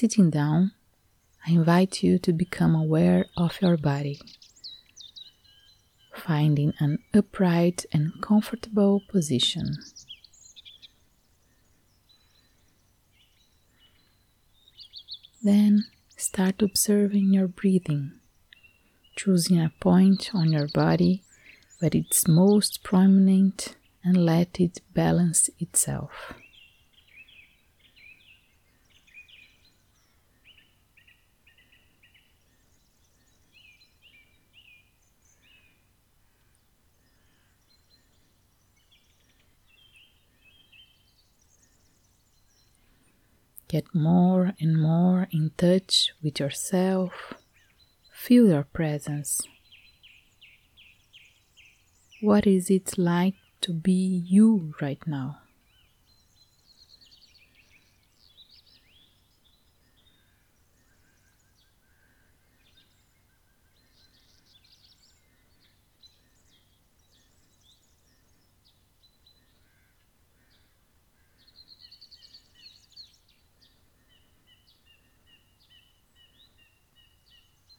[0.00, 0.70] Sitting down,
[1.44, 4.20] I invite you to become aware of your body,
[6.14, 9.76] finding an upright and comfortable position.
[15.42, 15.86] Then
[16.16, 18.12] start observing your breathing,
[19.16, 21.24] choosing a point on your body
[21.80, 23.74] where it's most prominent
[24.04, 26.34] and let it balance itself.
[43.68, 47.34] Get more and more in touch with yourself.
[48.12, 49.42] Feel your presence.
[52.22, 55.42] What is it like to be you right now?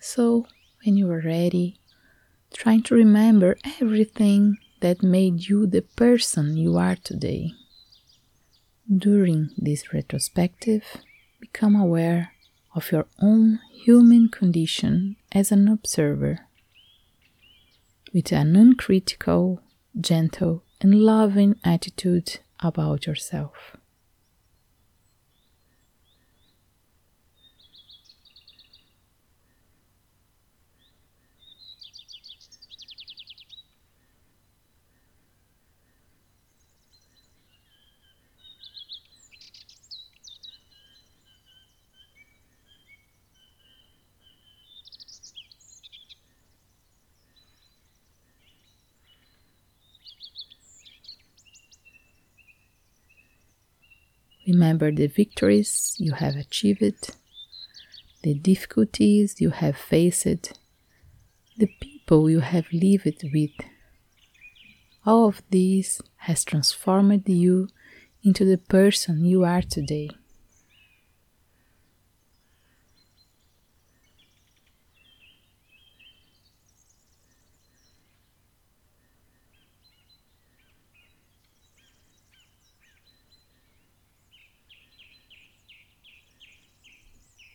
[0.00, 0.46] So,
[0.84, 1.80] when you are ready,
[2.54, 7.52] trying to remember everything that made you the person you are today.
[8.90, 10.84] During this retrospective,
[11.40, 12.32] become aware
[12.74, 16.46] of your own human condition as an observer
[18.12, 19.60] with an uncritical,
[20.00, 23.76] gentle, and loving attitude about yourself.
[54.48, 57.10] Remember the victories you have achieved,
[58.22, 60.58] the difficulties you have faced,
[61.58, 63.50] the people you have lived with.
[65.04, 67.68] All of this has transformed you
[68.22, 70.08] into the person you are today.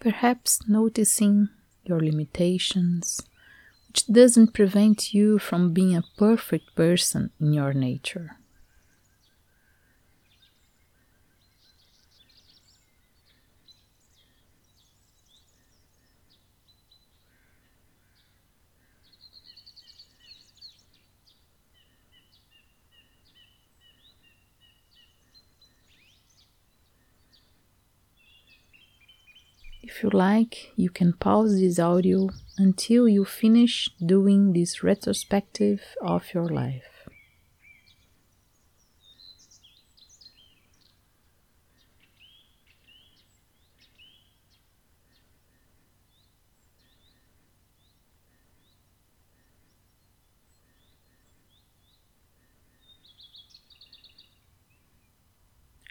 [0.00, 1.48] Perhaps noticing
[1.84, 3.22] your limitations,
[3.88, 8.36] which doesn't prevent you from being a perfect person in your nature.
[29.88, 36.34] If you like, you can pause this audio until you finish doing this retrospective of
[36.34, 37.08] your life.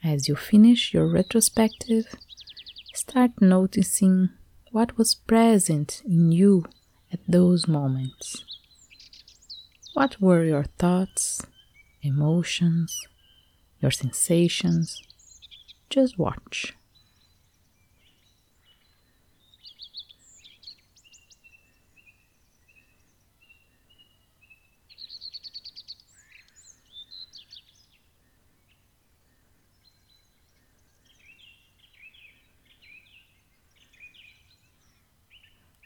[0.04, 2.08] As you finish your retrospective,
[3.16, 4.28] Start noticing
[4.74, 6.66] what was present in you
[7.14, 8.44] at those moments.
[9.94, 11.42] What were your thoughts,
[12.02, 12.94] emotions,
[13.80, 15.02] your sensations?
[15.90, 16.74] Just watch.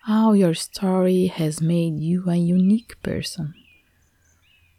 [0.09, 3.53] How your story has made you a unique person,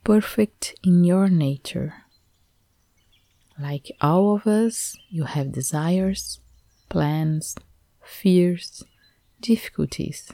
[0.02, 1.94] perfect in your nature.
[3.56, 6.40] Like all of us, you have desires,
[6.88, 7.54] plans,
[8.02, 8.82] fears,
[9.40, 10.32] difficulties.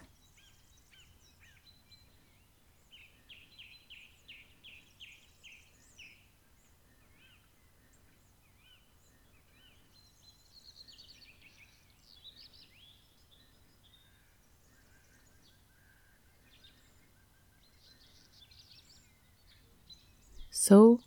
[20.67, 20.99] So,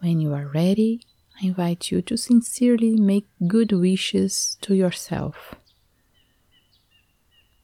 [0.00, 1.00] when you are ready,
[1.40, 5.54] I invite you to sincerely make good wishes to yourself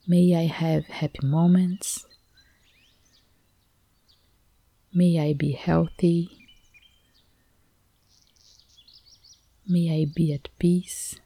[0.09, 2.07] May I have happy moments.
[4.95, 6.49] May I be healthy.
[9.69, 11.21] May I be at peace.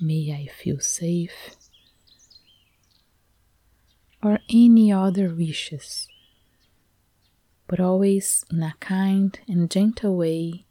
[0.00, 1.56] May I feel safe.
[4.22, 6.08] Or any other wishes,
[7.74, 10.64] but always in a kind and gentle way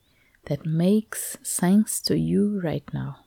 [0.45, 3.17] that makes sense to you right now.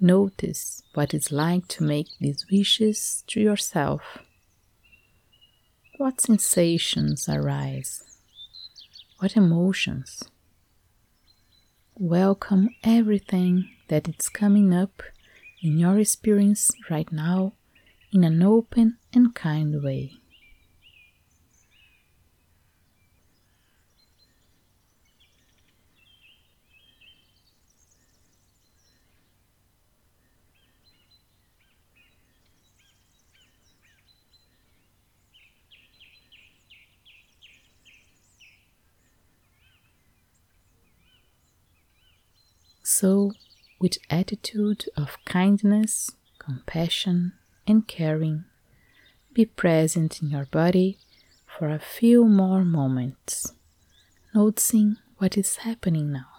[0.00, 4.18] Notice what it's like to make these wishes to yourself.
[5.96, 8.04] What sensations arise?
[9.20, 10.22] What emotions?
[11.98, 15.02] Welcome everything that is coming up
[15.62, 17.54] in your experience right now
[18.12, 20.12] in an open and kind way.
[42.98, 43.32] So,
[43.78, 47.34] with attitude of kindness, compassion,
[47.66, 48.46] and caring,
[49.34, 50.96] be present in your body
[51.44, 53.52] for a few more moments,
[54.34, 56.36] noticing what is happening now.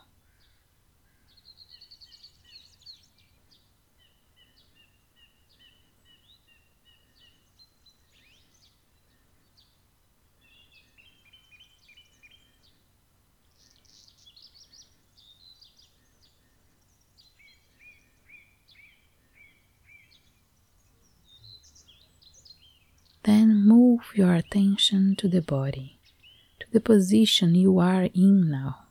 [23.27, 23.67] Then
[24.15, 25.99] your attention to the body,
[26.59, 28.86] to the position you are in now.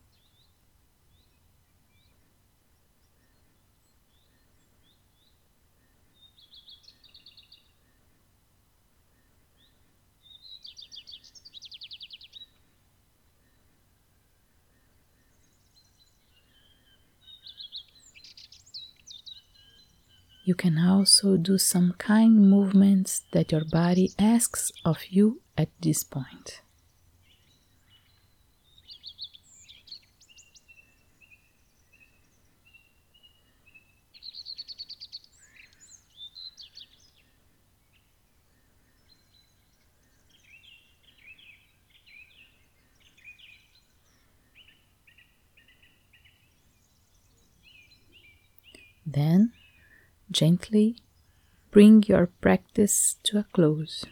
[20.46, 26.04] You can also do some kind movements that your body asks of you at this
[26.04, 26.60] point.
[49.04, 49.52] Then
[50.30, 50.98] Gently
[51.70, 54.04] bring your practice to a close.